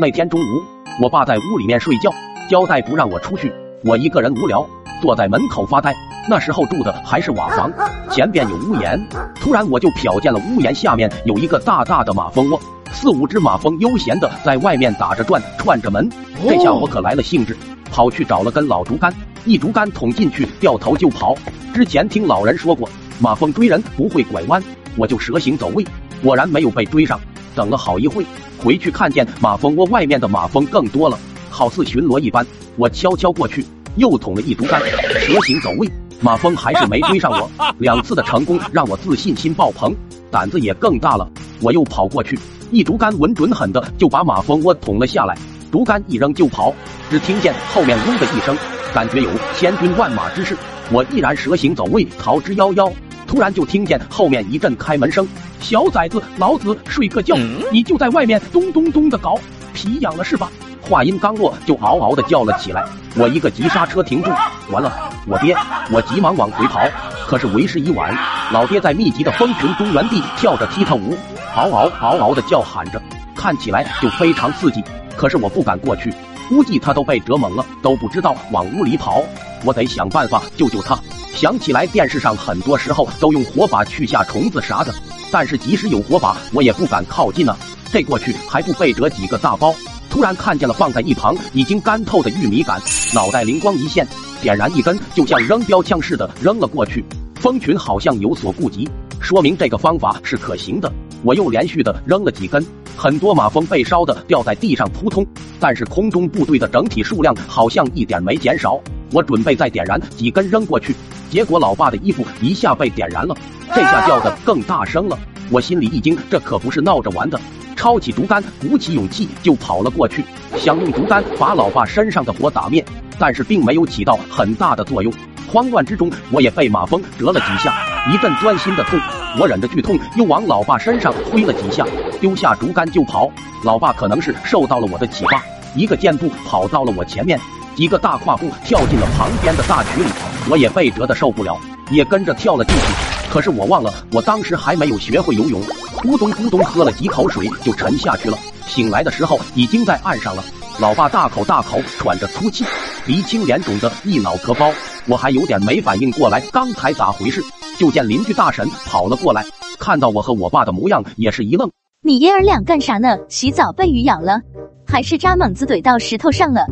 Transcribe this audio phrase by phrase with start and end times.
[0.00, 0.62] 那天中午，
[1.00, 2.10] 我爸在屋里面睡觉，
[2.50, 3.52] 交代不让我出去，
[3.84, 4.66] 我一个人无聊，
[5.00, 5.94] 坐在门口发呆。
[6.28, 7.70] 那时候住的还是瓦房，
[8.10, 9.00] 前边有屋檐。
[9.36, 12.60] 突然我就瞟见了屋檐下面有一个大大的马蜂窝，
[12.92, 16.10] 四五只马蜂悠闲的在外面打着转，串着门。
[16.48, 17.56] 这下我可来了兴致，
[17.88, 19.14] 跑去找了根老竹竿，
[19.44, 21.36] 一竹竿捅进去，掉头就跑。
[21.72, 22.88] 之前听老人说过，
[23.20, 24.60] 马蜂追人不会拐弯，
[24.96, 25.86] 我就蛇形走位，
[26.20, 27.20] 果然没有被追上。
[27.54, 28.24] 等了好一会，
[28.58, 31.18] 回去看见马蜂窝外面的马蜂更多了，
[31.50, 32.46] 好似巡逻一般。
[32.76, 33.64] 我悄悄过去，
[33.96, 34.80] 又捅了一竹竿，
[35.20, 35.88] 蛇形走位。
[36.20, 39.94] 马蜂还是没追上我， 两次的成功让我自信心爆棚，
[40.30, 41.28] 胆子也更大了。
[41.60, 42.38] 我又跑过去，
[42.70, 45.36] 一竹竿稳准狠的就把马蜂窝捅了下来，
[45.70, 46.72] 竹竿一扔就跑。
[47.10, 48.56] 只听见后面嗡的一声，
[48.94, 50.56] 感觉有千军万马之势。
[50.90, 52.90] 我依然蛇形走位，逃之夭夭。
[53.34, 55.26] 突然就听见后面一阵开门声
[55.58, 57.34] ：“小崽子，老子睡个觉，
[57.72, 59.36] 你就在外面咚咚咚的搞，
[59.72, 60.48] 皮痒了是吧？”
[60.80, 62.84] 话音刚落，就嗷嗷的叫了起来。
[63.16, 64.30] 我一个急刹车停住，
[64.70, 65.56] 完了，我爹！
[65.90, 66.80] 我急忙往回跑，
[67.26, 68.16] 可是为时已晚。
[68.52, 71.18] 老爹在密集的蜂群中原地跳着踢踏舞，
[71.56, 73.02] 嗷嗷嗷嗷的叫喊着，
[73.34, 74.80] 看起来就非常刺激。
[75.16, 76.14] 可是我不敢过去，
[76.48, 79.24] 估计他都被折懵了，都不知道往屋里跑。
[79.64, 80.98] 我得想办法救救他。
[81.34, 84.94] 想起来电视上很多时候都用火把去吓虫子啥的，
[85.32, 87.56] 但是即使有火把，我也不敢靠近啊。
[87.92, 89.74] 这过去还不被折几个大包？
[90.10, 92.80] 突然看见了放在一旁已经干透的玉米杆，
[93.12, 94.06] 脑袋灵光一现，
[94.40, 97.04] 点燃一根，就像扔标枪似的扔了过去。
[97.34, 98.88] 蜂群好像有所顾及，
[99.20, 100.90] 说明这个方法是可行的。
[101.24, 102.64] 我又连续的扔了几根，
[102.96, 105.26] 很多马蜂被烧的掉在地上扑通，
[105.58, 108.80] 但是空中部队的整体数量好像一点没减少。
[109.12, 110.94] 我准备再点燃几根扔过去，
[111.30, 113.36] 结果老爸的衣服一下被点燃了，
[113.74, 115.18] 这下叫的更大声了。
[115.50, 117.38] 我心里一惊，这可不是闹着玩的。
[117.76, 120.24] 抄起竹竿，鼓起勇气就跑了过去，
[120.56, 122.84] 想用竹竿把老爸身上的火打灭，
[123.18, 125.12] 但是并没有起到很大的作用。
[125.52, 127.74] 慌乱之中，我也被马蜂蛰了几下，
[128.10, 128.98] 一阵钻心的痛。
[129.38, 131.86] 我忍着剧痛，又往老爸身上挥了几下，
[132.20, 133.30] 丢下竹竿就跑。
[133.64, 135.42] 老爸可能是受到了我的启发，
[135.76, 137.38] 一个箭步跑到了我前面，
[137.74, 140.10] 几个大跨步跳进了旁边的大渠里。
[140.50, 141.58] 我也被蛰得受不了，
[141.90, 142.82] 也跟着跳了进去。
[143.30, 145.60] 可是我忘了，我当时还没有学会游泳，
[145.96, 148.38] 咕咚咕咚喝了几口水就沉下去了。
[148.66, 150.44] 醒来的时候已经在岸上了，
[150.78, 152.64] 老爸大口大口喘着粗气，
[153.04, 154.70] 鼻青脸肿的一脑壳包。
[155.06, 157.42] 我还有点没反应过来，刚才咋回事？
[157.78, 159.44] 就见邻居大婶跑了过来，
[159.78, 161.68] 看到我和我爸的模样，也是一愣
[162.04, 163.18] ：“你爷儿俩干啥呢？
[163.28, 164.40] 洗澡被鱼咬了，
[164.86, 166.64] 还是扎猛子怼到石头上了？”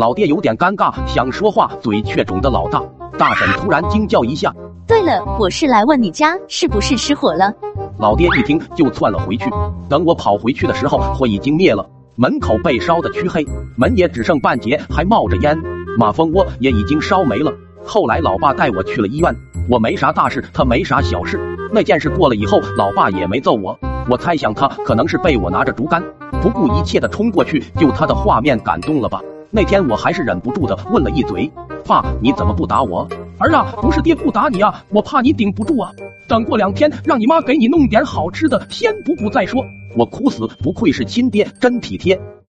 [0.00, 2.82] 老爹有点尴尬，想说话，嘴却肿得老大。
[3.18, 4.50] 大婶突然惊叫一下。
[4.86, 7.52] 对了，我是来问你家是不是失火了。
[7.98, 9.50] 老爹一听就窜了回去。
[9.90, 13.46] 等我跑回去的时候，火已经灭了，门口被烧得黢黑，
[13.76, 15.54] 门也只剩半截，还冒着烟。
[15.98, 17.52] 马蜂窝也已经烧没了。
[17.84, 19.36] 后来老爸带我去了医院，
[19.68, 21.38] 我没啥大事，他没啥小事。
[21.70, 23.78] 那件事过了以后，老爸也没揍我。
[24.08, 26.02] 我猜想他可能是被我拿着竹竿
[26.40, 29.20] 不顾一切的冲过去救他的画面感动了吧。
[29.52, 31.50] 那天我还是忍不住的问了一嘴
[31.84, 35.90] ：“爸，你怎么不打我？”儿啊，不是爹不打你啊，我怕你顶不住啊。
[36.28, 39.64] 等过两天，让你妈给你弄点好吃的，先补补再说。
[39.96, 42.20] 我哭死，不愧是亲爹，真体贴。